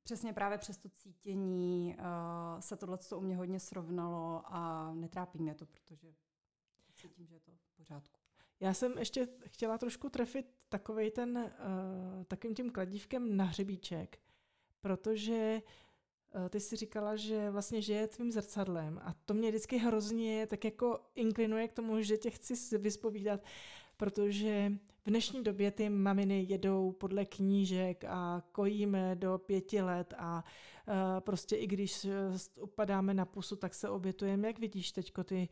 přesně 0.03 0.33
právě 0.33 0.57
přes 0.57 0.77
to 0.77 0.89
cítění 0.89 1.95
uh, 1.99 2.59
se 2.59 2.77
tohle 2.77 2.97
u 3.15 3.21
mě 3.21 3.37
hodně 3.37 3.59
srovnalo 3.59 4.41
a 4.45 4.93
netrápí 4.93 5.39
mě 5.39 5.55
to, 5.55 5.65
protože 5.65 6.13
cítím, 6.93 7.27
že 7.27 7.35
je 7.35 7.39
to 7.39 7.51
v 7.51 7.77
pořádku. 7.77 8.19
Já 8.59 8.73
jsem 8.73 8.97
ještě 8.97 9.27
chtěla 9.45 9.77
trošku 9.77 10.09
trefit 10.09 10.55
takovej 10.69 11.11
ten, 11.11 11.37
uh, 11.37 12.23
takovým 12.23 12.55
tím 12.55 12.71
kladívkem 12.71 13.37
na 13.37 13.45
hřebíček, 13.45 14.19
protože 14.81 15.61
uh, 15.63 15.71
ty 16.49 16.59
si 16.59 16.75
říkala, 16.75 17.15
že 17.15 17.49
vlastně 17.49 17.81
žije 17.81 18.07
tvým 18.07 18.31
zrcadlem 18.31 19.01
a 19.03 19.13
to 19.25 19.33
mě 19.33 19.49
vždycky 19.49 19.77
hrozně 19.77 20.47
tak 20.47 20.65
jako 20.65 20.99
inklinuje 21.15 21.67
k 21.67 21.73
tomu, 21.73 22.01
že 22.01 22.17
tě 22.17 22.29
chci 22.29 22.77
vyspovídat, 22.77 23.43
protože 23.97 24.71
v 25.05 25.09
dnešní 25.09 25.43
době 25.43 25.71
ty 25.71 25.89
maminy 25.89 26.45
jedou 26.49 26.91
podle 26.91 27.25
knížek 27.25 28.03
a 28.07 28.43
kojíme 28.51 29.15
do 29.15 29.37
pěti 29.37 29.81
let 29.81 30.13
a 30.17 30.43
uh, 30.87 30.93
prostě 31.19 31.55
i 31.55 31.67
když 31.67 32.07
upadáme 32.61 33.13
na 33.13 33.25
pusu, 33.25 33.55
tak 33.55 33.73
se 33.73 33.89
obětujeme. 33.89 34.47
Jak 34.47 34.59
vidíš 34.59 34.91
teďko 34.91 35.23
ty 35.23 35.49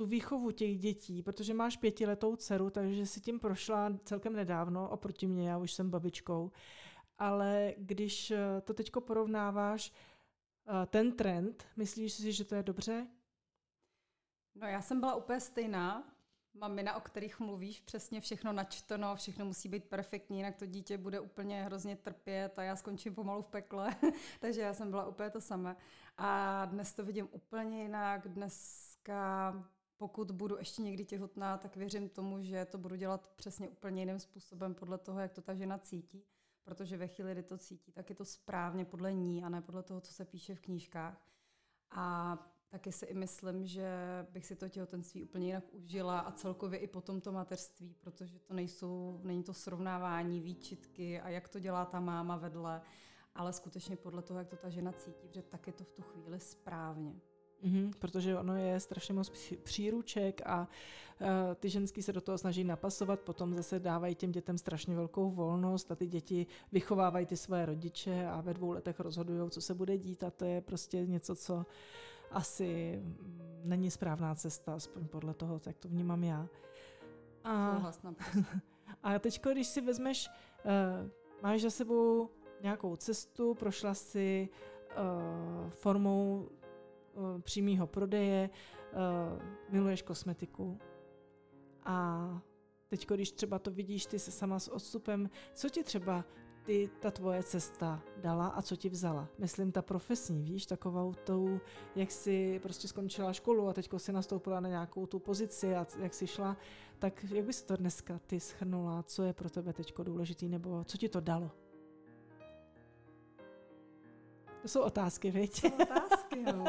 tu 0.00 0.06
výchovu 0.06 0.50
těch 0.50 0.78
dětí, 0.78 1.22
protože 1.22 1.54
máš 1.54 1.76
pětiletou 1.76 2.36
dceru, 2.36 2.70
takže 2.70 3.06
si 3.06 3.20
tím 3.20 3.40
prošla 3.40 3.92
celkem 4.04 4.32
nedávno 4.32 4.88
oproti 4.88 5.26
mě, 5.26 5.48
já 5.48 5.58
už 5.58 5.72
jsem 5.72 5.90
babičkou. 5.90 6.50
Ale 7.20 7.74
když 7.78 8.30
eh, 8.30 8.60
to 8.60 8.74
teď 8.74 8.92
porovnáváš, 9.00 9.92
eh, 9.92 10.86
ten 10.86 11.12
trend, 11.12 11.66
myslíš 11.76 12.12
si, 12.12 12.32
že 12.32 12.44
to 12.44 12.54
je 12.54 12.62
dobře? 12.62 13.06
No 14.54 14.66
já 14.66 14.82
jsem 14.82 15.00
byla 15.00 15.14
úplně 15.14 15.40
stejná. 15.40 16.14
Mamina, 16.54 16.96
o 16.96 17.00
kterých 17.00 17.40
mluvíš, 17.40 17.80
přesně 17.80 18.20
všechno 18.20 18.52
načteno, 18.52 19.16
všechno 19.16 19.44
musí 19.44 19.68
být 19.68 19.84
perfektní, 19.84 20.36
jinak 20.36 20.56
to 20.56 20.66
dítě 20.66 20.98
bude 20.98 21.20
úplně 21.20 21.62
hrozně 21.62 21.96
trpět 21.96 22.58
a 22.58 22.62
já 22.62 22.76
skončím 22.76 23.14
pomalu 23.14 23.42
v 23.42 23.46
pekle. 23.46 23.96
Takže 24.40 24.60
já 24.60 24.74
jsem 24.74 24.90
byla 24.90 25.06
úplně 25.06 25.30
to 25.30 25.40
samé. 25.40 25.76
A 26.16 26.64
dnes 26.64 26.92
to 26.92 27.04
vidím 27.04 27.28
úplně 27.32 27.82
jinak. 27.82 28.28
Dneska 28.28 29.52
pokud 29.96 30.30
budu 30.30 30.58
ještě 30.58 30.82
někdy 30.82 31.04
těhotná, 31.04 31.58
tak 31.58 31.76
věřím 31.76 32.08
tomu, 32.08 32.42
že 32.42 32.64
to 32.64 32.78
budu 32.78 32.96
dělat 32.96 33.28
přesně 33.36 33.68
úplně 33.68 34.02
jiným 34.02 34.18
způsobem 34.18 34.74
podle 34.74 34.98
toho, 34.98 35.20
jak 35.20 35.32
to 35.32 35.42
ta 35.42 35.54
žena 35.54 35.78
cítí. 35.78 36.24
Protože 36.64 36.96
ve 36.96 37.08
chvíli, 37.08 37.32
kdy 37.32 37.42
to 37.42 37.58
cítí, 37.58 37.92
tak 37.92 38.10
je 38.10 38.16
to 38.16 38.24
správně 38.24 38.84
podle 38.84 39.12
ní 39.12 39.44
a 39.44 39.48
ne 39.48 39.62
podle 39.62 39.82
toho, 39.82 40.00
co 40.00 40.12
se 40.12 40.24
píše 40.24 40.54
v 40.54 40.60
knížkách. 40.60 41.26
A 41.90 42.38
taky 42.68 42.92
si 42.92 43.06
i 43.06 43.14
myslím, 43.14 43.66
že 43.66 43.90
bych 44.30 44.46
si 44.46 44.56
to 44.56 44.68
těhotenství 44.68 45.24
úplně 45.24 45.46
jinak 45.46 45.64
užila 45.72 46.20
a 46.20 46.32
celkově 46.32 46.78
i 46.78 46.86
potom 46.86 47.20
to 47.20 47.32
mateřství, 47.32 47.94
protože 48.00 48.38
to 48.38 48.54
nejsou, 48.54 49.20
není 49.22 49.42
to 49.42 49.54
srovnávání, 49.54 50.40
výčitky 50.40 51.20
a 51.20 51.28
jak 51.28 51.48
to 51.48 51.58
dělá 51.58 51.84
ta 51.84 52.00
máma 52.00 52.36
vedle, 52.36 52.82
ale 53.34 53.52
skutečně 53.52 53.96
podle 53.96 54.22
toho, 54.22 54.38
jak 54.38 54.48
to 54.48 54.56
ta 54.56 54.68
žena 54.68 54.92
cítí, 54.92 55.28
že 55.30 55.42
tak 55.42 55.66
je 55.66 55.72
to 55.72 55.84
v 55.84 55.92
tu 55.92 56.02
chvíli 56.02 56.40
správně. 56.40 57.20
Mm-hmm, 57.64 57.92
protože 57.98 58.38
ono 58.38 58.56
je 58.56 58.80
strašně 58.80 59.14
moc 59.14 59.32
příruček 59.62 60.40
a 60.46 60.68
uh, 61.20 61.26
ty 61.54 61.68
ženský 61.68 62.02
se 62.02 62.12
do 62.12 62.20
toho 62.20 62.38
snaží 62.38 62.64
napasovat, 62.64 63.20
potom 63.20 63.54
zase 63.54 63.78
dávají 63.78 64.14
těm 64.14 64.32
dětem 64.32 64.58
strašně 64.58 64.96
velkou 64.96 65.30
volnost 65.30 65.92
a 65.92 65.96
ty 65.96 66.06
děti 66.06 66.46
vychovávají 66.72 67.26
ty 67.26 67.36
své 67.36 67.66
rodiče 67.66 68.26
a 68.26 68.40
ve 68.40 68.54
dvou 68.54 68.70
letech 68.70 69.00
rozhodují, 69.00 69.50
co 69.50 69.60
se 69.60 69.74
bude 69.74 69.98
dít 69.98 70.24
a 70.24 70.30
to 70.30 70.44
je 70.44 70.60
prostě 70.60 71.06
něco, 71.06 71.36
co 71.36 71.66
asi 72.30 73.02
není 73.64 73.90
správná 73.90 74.34
cesta, 74.34 74.74
aspoň 74.74 75.08
podle 75.08 75.34
toho, 75.34 75.60
jak 75.66 75.78
to 75.78 75.88
vnímám 75.88 76.24
já. 76.24 76.48
A, 77.44 77.92
a 79.02 79.18
teď, 79.18 79.42
když 79.52 79.66
si 79.66 79.80
vezmeš, 79.80 80.28
uh, 80.64 81.10
máš 81.42 81.62
za 81.62 81.70
sebou 81.70 82.30
nějakou 82.62 82.96
cestu, 82.96 83.54
prošla 83.54 83.94
si 83.94 84.48
uh, 84.96 85.70
formou 85.70 86.48
přímého 87.40 87.86
prodeje, 87.86 88.50
eh, 88.50 88.96
miluješ 89.70 90.02
kosmetiku 90.02 90.78
a 91.84 92.28
teď, 92.88 93.06
když 93.06 93.32
třeba 93.32 93.58
to 93.58 93.70
vidíš 93.70 94.06
ty 94.06 94.18
se 94.18 94.30
sama 94.30 94.58
s 94.58 94.68
odstupem, 94.68 95.30
co 95.54 95.68
ti 95.68 95.84
třeba 95.84 96.24
ty, 96.62 96.90
ta 97.00 97.10
tvoje 97.10 97.42
cesta 97.42 98.02
dala 98.16 98.46
a 98.46 98.62
co 98.62 98.76
ti 98.76 98.88
vzala? 98.88 99.28
Myslím 99.38 99.72
ta 99.72 99.82
profesní, 99.82 100.44
víš, 100.44 100.66
takovou 100.66 101.14
tou, 101.24 101.60
jak 101.96 102.10
jsi 102.10 102.60
prostě 102.62 102.88
skončila 102.88 103.32
školu 103.32 103.68
a 103.68 103.72
teďko 103.72 103.98
si 103.98 104.12
nastoupila 104.12 104.60
na 104.60 104.68
nějakou 104.68 105.06
tu 105.06 105.18
pozici 105.18 105.74
a 105.74 105.86
jak 105.98 106.14
jsi 106.14 106.26
šla, 106.26 106.56
tak 106.98 107.24
jak 107.30 107.44
bys 107.44 107.62
to 107.62 107.76
dneska 107.76 108.20
ty 108.26 108.40
schrnula, 108.40 109.02
co 109.02 109.22
je 109.22 109.32
pro 109.32 109.50
tebe 109.50 109.72
teďko 109.72 110.04
důležitý 110.04 110.48
nebo 110.48 110.84
co 110.84 110.98
ti 110.98 111.08
to 111.08 111.20
dalo? 111.20 111.50
To 114.62 114.68
jsou 114.68 114.80
otázky, 114.80 115.30
viď? 115.30 115.62
To 115.62 115.68
jsou 115.68 115.74
otázky, 115.82 116.42
no. 116.42 116.64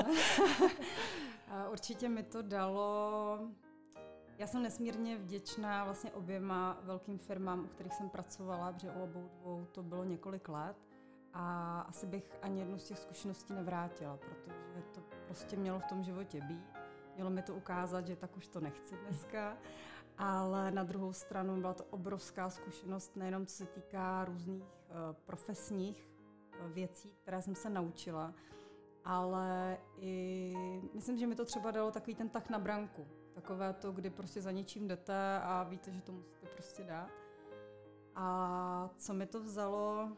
Určitě 1.72 2.10
mi 2.10 2.24
to 2.24 2.42
dalo... 2.42 3.40
Já 4.38 4.48
jsem 4.48 4.64
nesmírně 4.64 5.18
vděčná 5.18 5.84
vlastně 5.84 6.12
oběma 6.12 6.80
velkým 6.84 7.18
firmám, 7.18 7.60
u 7.60 7.68
kterých 7.68 7.94
jsem 7.94 8.10
pracovala, 8.10 8.74
protože 8.74 8.92
u 8.92 9.04
obou 9.04 9.30
dvou 9.42 9.68
to 9.72 9.84
bylo 9.84 10.04
několik 10.04 10.50
let. 10.50 10.78
A 11.34 11.80
asi 11.82 12.08
bych 12.08 12.32
ani 12.42 12.60
jednu 12.60 12.80
z 12.80 12.84
těch 12.84 13.00
zkušeností 13.00 13.54
nevrátila, 13.54 14.18
protože 14.18 14.82
to 14.94 15.02
prostě 15.26 15.58
mělo 15.58 15.80
v 15.80 15.86
tom 15.86 16.04
životě 16.04 16.42
být. 16.42 16.66
Mělo 17.16 17.30
mi 17.30 17.42
to 17.42 17.56
ukázat, 17.56 18.08
že 18.08 18.16
tak 18.16 18.38
už 18.38 18.48
to 18.48 18.60
nechci 18.60 18.98
dneska. 18.98 19.58
Ale 20.18 20.72
na 20.72 20.84
druhou 20.84 21.14
stranu 21.14 21.62
byla 21.62 21.74
to 21.74 21.84
obrovská 21.84 22.50
zkušenost, 22.50 23.16
nejenom 23.16 23.46
co 23.46 23.56
se 23.56 23.66
týká 23.66 24.26
různých 24.26 24.64
uh, 24.64 24.68
profesních 25.26 26.11
věcí, 26.68 27.12
které 27.22 27.42
jsem 27.42 27.56
se 27.56 27.70
naučila, 27.70 28.34
ale 29.06 29.78
i 29.98 30.56
myslím, 30.94 31.18
že 31.18 31.28
mi 31.28 31.36
to 31.36 31.46
třeba 31.46 31.72
dalo 31.72 31.92
takový 31.92 32.16
ten 32.16 32.30
tak 32.30 32.50
na 32.50 32.60
branku. 32.60 33.08
Takové 33.34 33.74
to, 33.74 33.92
kdy 33.92 34.10
prostě 34.10 34.42
za 34.42 34.52
něčím 34.52 34.88
jdete 34.88 35.40
a 35.40 35.64
víte, 35.64 35.92
že 35.92 36.02
to 36.02 36.12
musíte 36.12 36.48
prostě 36.48 36.84
dát. 36.84 37.10
A 38.16 38.90
co 38.98 39.14
mi 39.14 39.26
to 39.26 39.42
vzalo? 39.44 40.12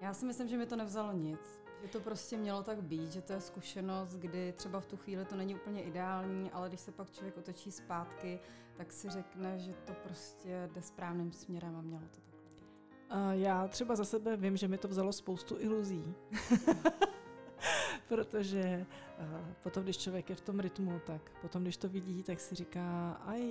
Já 0.00 0.14
si 0.14 0.26
myslím, 0.26 0.48
že 0.48 0.56
mi 0.56 0.66
to 0.66 0.76
nevzalo 0.76 1.12
nic. 1.12 1.60
Že 1.82 1.88
to 1.88 2.00
prostě 2.00 2.36
mělo 2.36 2.62
tak 2.62 2.82
být, 2.82 3.12
že 3.12 3.22
to 3.22 3.32
je 3.32 3.40
zkušenost, 3.40 4.14
kdy 4.14 4.52
třeba 4.52 4.80
v 4.80 4.86
tu 4.86 4.96
chvíli 4.96 5.24
to 5.24 5.36
není 5.36 5.54
úplně 5.54 5.82
ideální, 5.82 6.50
ale 6.50 6.68
když 6.68 6.80
se 6.80 6.92
pak 6.92 7.10
člověk 7.10 7.36
otočí 7.36 7.72
zpátky, 7.72 8.40
tak 8.76 8.92
si 8.92 9.10
řekne, 9.10 9.58
že 9.58 9.72
to 9.72 9.92
prostě 9.92 10.70
jde 10.74 10.82
správným 10.82 11.32
směrem 11.32 11.76
a 11.76 11.80
mělo 11.80 12.02
to 12.10 12.20
tak. 12.20 12.29
Já 13.32 13.68
třeba 13.68 13.96
za 13.96 14.04
sebe 14.04 14.36
vím, 14.36 14.56
že 14.56 14.68
mi 14.68 14.78
to 14.78 14.88
vzalo 14.88 15.12
spoustu 15.12 15.56
iluzí. 15.58 16.14
Protože 18.08 18.86
potom, 19.62 19.82
když 19.82 19.98
člověk 19.98 20.30
je 20.30 20.36
v 20.36 20.40
tom 20.40 20.60
rytmu, 20.60 21.00
tak 21.06 21.30
potom, 21.42 21.62
když 21.62 21.76
to 21.76 21.88
vidí, 21.88 22.22
tak 22.22 22.40
si 22.40 22.54
říká, 22.54 23.12
aj, 23.26 23.42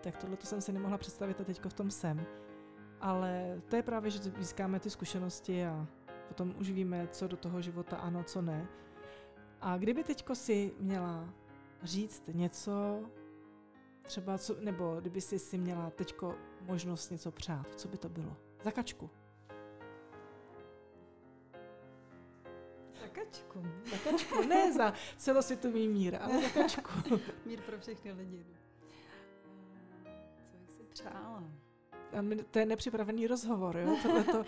tak 0.00 0.16
tohle 0.16 0.36
to 0.36 0.46
jsem 0.46 0.60
si 0.60 0.72
nemohla 0.72 0.98
představit 0.98 1.40
a 1.40 1.44
teďko 1.44 1.68
v 1.68 1.74
tom 1.74 1.90
jsem. 1.90 2.26
Ale 3.00 3.62
to 3.68 3.76
je 3.76 3.82
právě, 3.82 4.10
že 4.10 4.18
získáme 4.18 4.80
ty 4.80 4.90
zkušenosti 4.90 5.66
a 5.66 5.86
potom 6.28 6.54
už 6.60 6.70
víme, 6.70 7.08
co 7.12 7.28
do 7.28 7.36
toho 7.36 7.60
života 7.60 7.96
ano, 7.96 8.24
co 8.24 8.42
ne. 8.42 8.68
A 9.60 9.78
kdyby 9.78 10.04
teďko 10.04 10.34
si 10.34 10.74
měla 10.78 11.34
říct 11.82 12.22
něco, 12.32 13.00
třeba, 14.02 14.38
co, 14.38 14.56
nebo 14.60 14.96
kdyby 15.00 15.20
si 15.20 15.38
si 15.38 15.58
měla 15.58 15.90
teďko 15.90 16.34
možnost 16.60 17.10
něco 17.10 17.30
přát, 17.30 17.74
co 17.74 17.88
by 17.88 17.98
to 17.98 18.08
bylo? 18.08 18.36
Za 18.62 18.70
kačku. 18.70 19.10
Za 23.00 23.08
kačku? 23.08 23.62
Za 23.90 24.10
kačku, 24.10 24.42
ne 24.42 24.72
za 24.72 24.92
celosvětový 25.16 25.88
mír, 25.88 26.18
ale 26.22 26.42
za 26.42 26.48
kačku. 26.48 26.90
mír 27.46 27.60
pro 27.60 27.78
všechny 27.78 28.12
lidi. 28.12 28.46
Co 30.50 30.56
bych 30.56 30.70
si 30.70 30.82
přála? 30.82 31.42
To 32.50 32.58
je 32.58 32.66
nepřipravený 32.66 33.26
rozhovor, 33.26 33.76
jo? 33.76 33.96
Tohleto... 34.02 34.44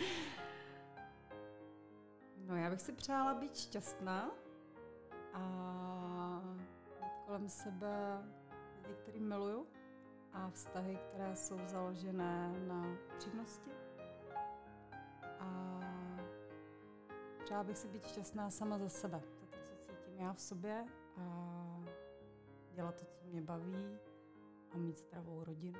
No 2.36 2.56
já 2.56 2.70
bych 2.70 2.80
si 2.80 2.92
přála 2.92 3.34
být 3.34 3.56
šťastná 3.56 4.30
a 5.32 6.40
mít 7.00 7.12
kolem 7.26 7.48
sebe 7.48 8.22
lidi, 8.82 8.94
který 9.02 9.20
miluju 9.20 9.66
a 10.32 10.50
vztahy, 10.50 10.98
které 11.08 11.36
jsou 11.36 11.58
založené 11.66 12.54
na 12.66 12.86
přímnosti 13.18 13.70
přála 17.48 17.64
bych 17.64 17.78
si 17.78 17.88
být 17.88 18.06
šťastná 18.06 18.50
sama 18.50 18.78
za 18.78 18.88
sebe. 18.88 19.20
To 19.20 19.56
je 19.56 19.62
to, 19.62 19.76
co 19.76 19.92
cítím 19.92 20.18
já 20.18 20.32
v 20.32 20.40
sobě 20.40 20.84
a 21.16 21.22
dělat 22.74 22.94
to, 22.94 23.04
co 23.04 23.24
mě 23.24 23.42
baví 23.42 23.98
a 24.72 24.76
mít 24.76 24.96
zdravou 24.96 25.44
rodinu. 25.44 25.78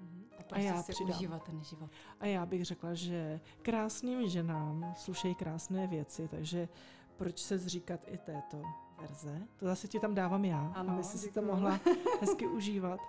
Mm-hmm. 0.00 0.24
Tak 0.36 0.46
a 0.52 0.58
já 0.58 0.82
si 0.82 0.92
přidám. 0.92 1.16
užívat 1.16 1.44
ten 1.44 1.64
život. 1.64 1.90
A 2.20 2.26
já 2.26 2.46
bych 2.46 2.64
řekla, 2.64 2.94
že 2.94 3.40
krásným 3.62 4.28
ženám 4.28 4.94
slušejí 4.96 5.34
krásné 5.34 5.86
věci, 5.86 6.28
takže 6.28 6.68
proč 7.16 7.38
se 7.38 7.58
zříkat 7.58 8.00
i 8.06 8.18
této 8.18 8.62
verze? 9.00 9.42
To 9.56 9.66
zase 9.66 9.88
ti 9.88 10.00
tam 10.00 10.14
dávám 10.14 10.44
já, 10.44 10.72
ano, 10.74 10.94
aby 10.94 11.04
si 11.04 11.32
to 11.32 11.42
mohla 11.42 11.80
hezky 12.20 12.46
užívat. 12.46 13.00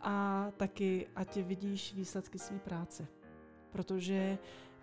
A 0.00 0.46
taky, 0.56 1.06
ať 1.16 1.36
vidíš 1.36 1.94
výsledky 1.94 2.38
své 2.38 2.58
práce. 2.58 3.06
Protože 3.70 4.38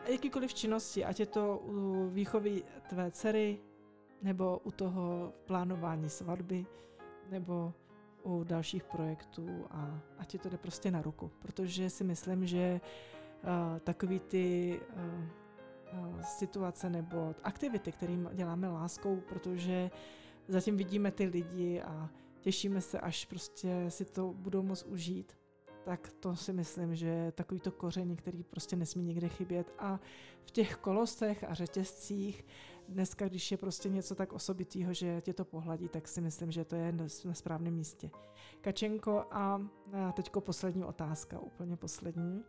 jakýkoliv 0.08 0.54
činnosti, 0.54 1.06
ať 1.06 1.20
je 1.20 1.26
to 1.26 1.58
u 1.58 2.10
výchovy 2.10 2.64
tvé 2.90 3.12
dcery, 3.12 3.60
nebo 4.22 4.60
u 4.64 4.72
toho 4.72 5.34
plánování 5.46 6.10
svatby, 6.10 6.66
nebo 7.30 7.74
u 8.24 8.44
dalších 8.44 8.84
projektů 8.84 9.66
a 9.72 10.02
ať 10.18 10.28
ti 10.28 10.38
to 10.38 10.50
jde 10.50 10.58
prostě 10.58 10.92
na 10.92 11.02
ruku. 11.02 11.32
Protože 11.40 11.90
si 11.90 12.04
myslím, 12.04 12.46
že 12.46 12.82
uh, 13.44 13.80
takový 13.80 14.20
ty 14.20 14.80
uh, 15.94 16.00
uh, 16.00 16.22
situace 16.22 16.90
nebo 16.90 17.36
aktivity, 17.44 17.92
kterým 17.92 18.30
děláme 18.34 18.70
láskou, 18.70 19.22
protože 19.30 19.92
zatím 20.48 20.78
vidíme 20.78 21.12
ty 21.12 21.26
lidi 21.26 21.82
a 21.82 22.10
těšíme 22.40 22.82
se, 22.82 23.00
až 23.00 23.26
prostě 23.26 23.86
si 23.90 24.06
to 24.06 24.34
budou 24.34 24.64
moct 24.64 24.84
užít, 24.84 25.38
tak 25.84 26.12
to 26.20 26.36
si 26.36 26.54
myslím, 26.54 26.96
že 26.96 27.08
je 27.08 27.32
takový 27.32 27.60
to 27.60 27.72
koření, 27.72 28.16
který 28.16 28.44
prostě 28.44 28.76
nesmí 28.76 29.04
nikde 29.04 29.28
chybět. 29.28 29.74
A 29.80 30.00
v 30.44 30.52
těch 30.52 30.76
kolosech 30.76 31.44
a 31.44 31.54
řetězcích 31.54 32.46
dneska, 32.90 33.28
když 33.28 33.52
je 33.52 33.58
prostě 33.58 33.90
něco 33.90 34.16
tak 34.16 34.34
osobitého, 34.34 34.94
že 34.94 35.22
tě 35.22 35.34
to 35.34 35.46
pohladí, 35.46 35.90
tak 35.90 36.08
si 36.08 36.22
myslím, 36.22 36.52
že 36.52 36.66
to 36.66 36.76
je 36.76 36.92
na 37.26 37.34
správném 37.34 37.74
místě. 37.74 38.12
Kačenko 38.62 39.26
a 39.32 39.62
teďko 40.14 40.42
poslední 40.42 40.84
otázka, 40.84 41.40
úplně 41.40 41.78
poslední. 41.78 42.44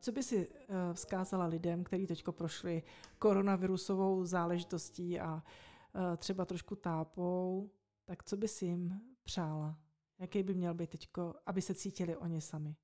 Co 0.00 0.12
by 0.12 0.22
si 0.22 0.48
uh, 0.48 0.54
vzkázala 0.92 1.44
lidem, 1.44 1.84
kteří 1.84 2.06
teďko 2.06 2.32
prošli 2.32 2.82
koronavirusovou 3.18 4.24
záležitostí 4.24 5.20
a 5.20 5.34
uh, 5.34 6.16
třeba 6.16 6.44
trošku 6.44 6.76
tápou, 6.76 7.70
tak 8.04 8.24
co 8.24 8.36
by 8.36 8.48
si 8.48 8.66
jim 8.66 9.00
přála? 9.22 9.81
Jaký 10.22 10.42
by 10.42 10.54
měl 10.54 10.74
být 10.74 10.90
teďko, 10.90 11.34
aby 11.46 11.62
se 11.62 11.74
cítili 11.74 12.16
oni 12.16 12.40
sami? 12.40 12.76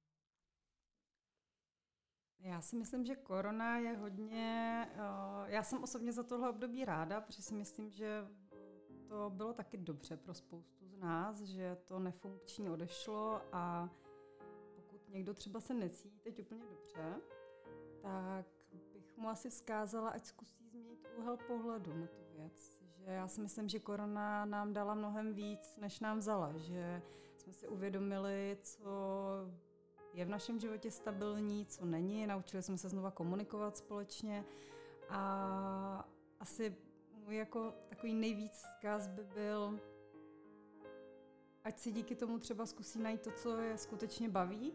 Já 2.39 2.61
si 2.61 2.77
myslím, 2.77 3.05
že 3.05 3.17
korona 3.17 3.79
je 3.79 3.97
hodně... 3.97 4.87
Uh, 4.95 5.49
já 5.49 5.63
jsem 5.63 5.83
osobně 5.83 6.13
za 6.13 6.23
tohle 6.23 6.51
období 6.51 6.85
ráda, 6.85 7.21
protože 7.21 7.43
si 7.43 7.55
myslím, 7.55 7.91
že 7.91 8.27
to 9.09 9.31
bylo 9.31 9.53
taky 9.53 9.77
dobře 9.77 10.17
pro 10.17 10.35
spoustu 10.35 10.87
z 10.87 10.97
nás, 10.97 11.41
že 11.41 11.77
to 11.85 11.99
nefunkční 11.99 12.71
odešlo 12.71 13.41
a 13.53 13.91
pokud 14.77 15.09
někdo 15.09 15.35
třeba 15.35 15.61
se 15.61 15.75
necítí 15.75 16.21
teď 16.21 16.39
úplně 16.39 16.65
dobře, 16.71 17.21
tak 18.03 18.47
bych 18.93 19.17
mu 19.17 19.29
asi 19.29 19.51
vzkázala, 19.51 20.11
ať 20.11 20.25
zkusí 20.25 20.69
změnit 20.69 21.09
úhel 21.19 21.37
pohledu 21.37 21.95
na 21.95 22.07
tu 22.07 22.23
věc. 22.37 22.79
Že 22.81 23.11
já 23.11 23.29
si 23.29 23.41
myslím, 23.41 23.69
že 23.69 23.79
korona 23.79 24.45
nám 24.45 24.73
dala 24.73 24.95
mnohem 24.95 25.35
víc, 25.35 25.77
než 25.77 26.01
nám 26.01 26.19
vzala. 26.19 26.57
Že 26.57 27.03
jsme 27.49 27.55
si 27.55 27.69
uvědomili, 27.69 28.59
co 28.63 28.91
je 30.13 30.25
v 30.25 30.29
našem 30.29 30.61
životě 30.61 30.91
stabilní, 30.91 31.67
co 31.67 31.85
není. 31.85 32.27
Naučili 32.27 32.63
jsme 32.63 32.79
se 32.79 32.89
znova 32.89 33.11
komunikovat 33.11 33.77
společně 33.77 34.45
a 35.09 36.09
asi 36.41 36.77
můj 37.25 37.37
jako 37.37 37.75
takový 37.89 38.15
nejvíc 38.15 38.53
vzkaz 38.53 39.07
by 39.07 39.25
byl, 39.25 39.81
ať 41.65 41.79
si 41.79 41.93
díky 41.93 42.17
tomu 42.17 42.39
třeba 42.39 42.67
zkusí 42.67 42.99
najít 42.99 43.23
to, 43.23 43.31
co 43.31 43.61
je 43.61 43.79
skutečně 43.79 44.29
baví 44.29 44.73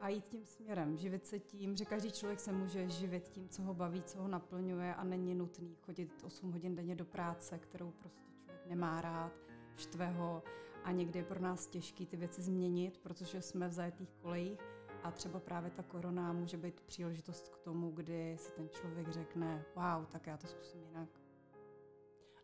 a 0.00 0.08
jít 0.08 0.24
tím 0.24 0.46
směrem, 0.46 0.96
živit 0.96 1.26
se 1.26 1.38
tím, 1.38 1.76
že 1.76 1.84
každý 1.84 2.12
člověk 2.12 2.40
se 2.40 2.52
může 2.52 2.88
živit 2.88 3.28
tím, 3.28 3.48
co 3.48 3.62
ho 3.62 3.74
baví, 3.74 4.02
co 4.02 4.18
ho 4.18 4.28
naplňuje 4.28 4.94
a 4.94 5.04
není 5.04 5.34
nutný 5.34 5.76
chodit 5.76 6.22
8 6.24 6.52
hodin 6.52 6.74
denně 6.74 6.94
do 6.94 7.04
práce, 7.04 7.58
kterou 7.58 7.90
prostě 7.90 8.32
člověk 8.44 8.66
nemá 8.66 9.00
rád, 9.00 9.32
štve 9.76 10.06
ho 10.06 10.42
a 10.84 10.92
někdy 10.92 11.18
je 11.18 11.24
pro 11.24 11.40
nás 11.40 11.66
těžké 11.66 12.06
ty 12.06 12.16
věci 12.16 12.42
změnit, 12.42 12.98
protože 12.98 13.42
jsme 13.42 13.68
v 13.68 13.72
zajetých 13.72 14.14
kolejích 14.22 14.60
a 15.02 15.10
třeba 15.10 15.40
právě 15.40 15.70
ta 15.70 15.82
korona 15.82 16.32
může 16.32 16.56
být 16.56 16.80
příležitost 16.80 17.48
k 17.48 17.58
tomu, 17.58 17.90
kdy 17.90 18.36
si 18.38 18.52
ten 18.52 18.68
člověk 18.68 19.08
řekne, 19.08 19.64
wow, 19.76 20.06
tak 20.06 20.26
já 20.26 20.36
to 20.36 20.46
zkusím 20.46 20.80
jinak. 20.82 21.08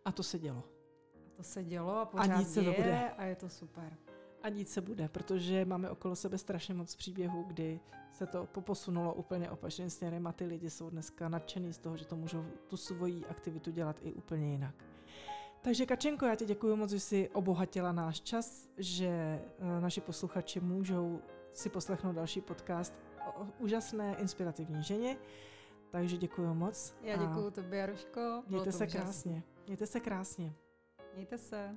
A 0.04 0.12
to 0.12 0.22
se 0.22 0.38
dělo. 0.38 0.62
A 1.26 1.30
to 1.36 1.42
se 1.42 1.64
dělo 1.64 1.98
a 1.98 2.06
pořád 2.06 2.34
a 2.34 2.38
nic 2.38 2.54
se 2.54 2.60
děje 2.60 2.74
to 2.74 2.82
bude. 2.82 3.10
a 3.10 3.24
je 3.24 3.36
to 3.36 3.48
super. 3.48 3.96
A 4.42 4.48
nic 4.48 4.72
se 4.72 4.80
bude, 4.80 5.08
protože 5.08 5.64
máme 5.64 5.90
okolo 5.90 6.16
sebe 6.16 6.38
strašně 6.38 6.74
moc 6.74 6.96
příběhů, 6.96 7.42
kdy 7.42 7.80
se 8.12 8.26
to 8.26 8.46
poposunulo 8.46 9.14
úplně 9.14 9.50
opačným 9.50 9.90
směrem 9.90 10.26
a 10.26 10.32
ty 10.32 10.44
lidi 10.44 10.70
jsou 10.70 10.90
dneska 10.90 11.28
nadšený 11.28 11.72
z 11.72 11.78
toho, 11.78 11.96
že 11.96 12.06
to 12.06 12.16
můžou 12.16 12.44
tu 12.68 12.76
svoji 12.76 13.26
aktivitu 13.26 13.70
dělat 13.70 13.96
i 14.02 14.12
úplně 14.12 14.52
jinak. 14.52 14.87
Takže 15.62 15.86
Kačenko, 15.86 16.26
já 16.26 16.34
ti 16.34 16.44
děkuji 16.44 16.76
moc, 16.76 16.90
že 16.90 17.00
jsi 17.00 17.28
obohatila 17.32 17.92
náš 17.92 18.20
čas, 18.20 18.68
že 18.76 19.06
eh, 19.08 19.80
naši 19.80 20.00
posluchači 20.00 20.60
můžou 20.60 21.20
si 21.52 21.68
poslechnout 21.68 22.12
další 22.12 22.40
podcast 22.40 22.94
o 23.36 23.46
úžasné, 23.58 24.16
inspirativní 24.18 24.82
ženě. 24.82 25.16
Takže 25.90 26.16
děkuji 26.16 26.54
moc. 26.54 26.94
Já 27.02 27.16
děkuji 27.16 27.50
tobě, 27.50 27.78
Jaruško. 27.78 28.42
Mějte 28.48 28.72
se 28.72 28.86
úžasný. 28.86 29.02
krásně. 29.02 29.42
Mějte 29.66 29.86
se 29.86 30.00
krásně. 30.00 30.52
Mějte 31.14 31.38
se. 31.38 31.76